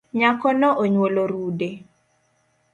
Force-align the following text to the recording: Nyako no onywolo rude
Nyako 0.19 0.47
no 0.59 0.69
onywolo 0.83 1.21
rude 1.31 1.69